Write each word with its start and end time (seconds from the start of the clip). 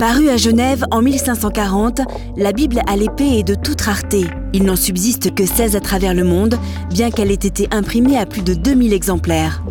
Parue 0.00 0.30
à 0.30 0.38
Genève 0.38 0.86
en 0.92 1.02
1540, 1.02 2.00
la 2.38 2.52
Bible 2.52 2.80
à 2.86 2.96
l'épée 2.96 3.40
est 3.40 3.42
de 3.42 3.54
toute 3.54 3.82
rareté. 3.82 4.26
Il 4.54 4.64
n'en 4.64 4.74
subsiste 4.74 5.34
que 5.34 5.44
16 5.44 5.76
à 5.76 5.80
travers 5.80 6.14
le 6.14 6.24
monde, 6.24 6.54
bien 6.88 7.10
qu'elle 7.10 7.30
ait 7.30 7.34
été 7.34 7.68
imprimée 7.70 8.16
à 8.16 8.24
plus 8.24 8.40
de 8.40 8.54
2000 8.54 8.94
exemplaires. 8.94 9.62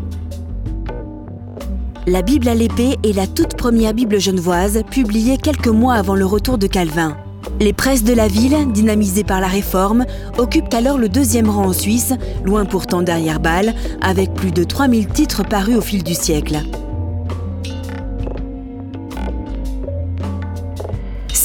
La 2.06 2.22
Bible 2.22 2.48
à 2.48 2.54
l'épée 2.54 2.98
est 3.04 3.16
la 3.16 3.26
toute 3.26 3.56
première 3.56 3.96
Bible 3.96 4.20
genevoise, 4.20 4.84
publiée 4.92 5.38
quelques 5.38 5.68
mois 5.68 5.96
avant 5.96 6.16
le 6.16 6.28
retour 6.28 6.60
de 6.60 6.68
Calvin. 6.68 7.18
Les 7.60 7.74
presses 7.74 8.04
de 8.04 8.14
la 8.14 8.28
ville, 8.28 8.72
dynamisées 8.72 9.24
par 9.24 9.42
la 9.42 9.48
Réforme, 9.48 10.06
occupent 10.38 10.74
alors 10.76 11.00
le 11.00 11.10
deuxième 11.10 11.50
rang 11.50 11.66
en 11.66 11.74
Suisse, 11.74 12.14
loin 12.46 12.66
pourtant 12.66 13.02
derrière 13.02 13.40
Bâle, 13.40 13.74
avec 14.02 14.36
plus 14.36 14.52
de 14.52 14.64
3000 14.64 15.08
titres 15.08 15.44
parus 15.44 15.76
au 15.76 15.82
fil 15.82 16.04
du 16.04 16.14
siècle. 16.14 16.60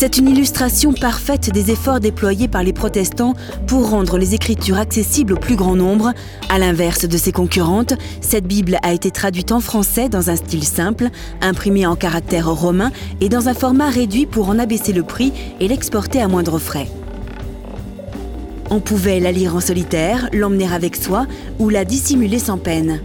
C'est 0.05 0.19
une 0.19 0.29
illustration 0.29 0.93
parfaite 0.93 1.51
des 1.51 1.71
efforts 1.71 1.99
déployés 1.99 2.47
par 2.47 2.63
les 2.63 2.75
protestants 2.75 3.33
pour 3.67 3.89
rendre 3.89 4.19
les 4.19 4.35
Écritures 4.35 4.77
accessibles 4.77 5.33
au 5.33 5.37
plus 5.39 5.57
grand 5.57 5.77
nombre. 5.77 6.13
À 6.51 6.59
l'inverse 6.59 7.07
de 7.07 7.17
ses 7.17 7.33
concurrentes, 7.33 7.95
cette 8.21 8.47
Bible 8.47 8.77
a 8.83 8.93
été 8.93 9.11
traduite 9.11 9.51
en 9.51 9.61
français 9.61 10.11
dans 10.11 10.29
un 10.29 10.37
style 10.37 10.63
simple, 10.63 11.09
imprimée 11.41 11.87
en 11.87 11.97
caractères 11.97 12.53
romains 12.53 12.93
et 13.23 13.31
dans 13.31 13.49
un 13.49 13.55
format 13.55 13.89
réduit 13.89 14.27
pour 14.27 14.51
en 14.51 14.59
abaisser 14.59 14.93
le 14.93 15.05
prix 15.05 15.33
et 15.59 15.69
l'exporter 15.69 16.21
à 16.21 16.29
moindre 16.29 16.59
frais. 16.59 16.89
On 18.69 18.81
pouvait 18.81 19.21
la 19.21 19.33
lire 19.33 19.57
en 19.57 19.61
solitaire, 19.61 20.29
l'emmener 20.35 20.71
avec 20.71 20.97
soi 20.97 21.27
ou 21.59 21.71
la 21.71 21.87
dissimuler 21.87 22.41
sans 22.41 22.59
peine. 22.59 23.01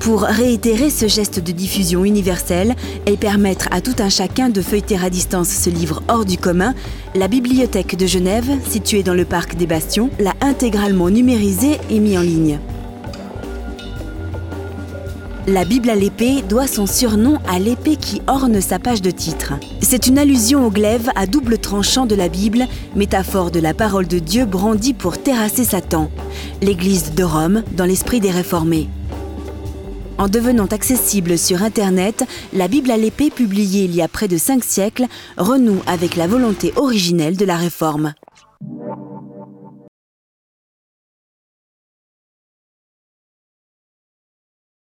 Pour 0.00 0.22
réitérer 0.22 0.88
ce 0.88 1.06
geste 1.08 1.40
de 1.40 1.52
diffusion 1.52 2.06
universelle 2.06 2.74
et 3.04 3.18
permettre 3.18 3.68
à 3.70 3.82
tout 3.82 3.94
un 3.98 4.08
chacun 4.08 4.48
de 4.48 4.62
feuilleter 4.62 4.96
à 4.96 5.10
distance 5.10 5.50
ce 5.50 5.68
livre 5.68 6.02
hors 6.08 6.24
du 6.24 6.38
commun, 6.38 6.74
la 7.14 7.28
Bibliothèque 7.28 7.96
de 7.98 8.06
Genève, 8.06 8.48
située 8.66 9.02
dans 9.02 9.12
le 9.12 9.26
parc 9.26 9.56
des 9.56 9.66
Bastions, 9.66 10.08
l'a 10.18 10.32
intégralement 10.40 11.10
numérisé 11.10 11.78
et 11.90 12.00
mis 12.00 12.16
en 12.16 12.22
ligne. 12.22 12.58
La 15.46 15.66
Bible 15.66 15.90
à 15.90 15.94
l'épée 15.94 16.42
doit 16.48 16.66
son 16.66 16.86
surnom 16.86 17.38
à 17.46 17.58
l'épée 17.58 17.96
qui 17.96 18.22
orne 18.26 18.60
sa 18.62 18.78
page 18.78 19.02
de 19.02 19.10
titre. 19.10 19.52
C'est 19.82 20.06
une 20.06 20.18
allusion 20.18 20.66
au 20.66 20.70
glaive 20.70 21.10
à 21.14 21.26
double 21.26 21.58
tranchant 21.58 22.06
de 22.06 22.14
la 22.14 22.28
Bible, 22.28 22.66
métaphore 22.96 23.50
de 23.50 23.60
la 23.60 23.74
parole 23.74 24.06
de 24.06 24.18
Dieu 24.18 24.46
brandie 24.46 24.94
pour 24.94 25.18
terrasser 25.18 25.64
Satan. 25.64 26.10
L'Église 26.62 27.12
de 27.14 27.24
Rome 27.24 27.64
dans 27.76 27.84
l'esprit 27.84 28.20
des 28.20 28.30
réformés. 28.30 28.88
En 30.20 30.28
devenant 30.28 30.66
accessible 30.66 31.38
sur 31.38 31.62
Internet, 31.62 32.26
la 32.52 32.68
Bible 32.68 32.90
à 32.90 32.98
l'épée 32.98 33.30
publiée 33.30 33.84
il 33.84 33.94
y 33.94 34.02
a 34.02 34.06
près 34.06 34.28
de 34.28 34.36
cinq 34.36 34.62
siècles 34.62 35.06
renoue 35.38 35.80
avec 35.86 36.14
la 36.14 36.26
volonté 36.26 36.74
originelle 36.76 37.38
de 37.38 37.46
la 37.46 37.56
Réforme. 37.56 38.12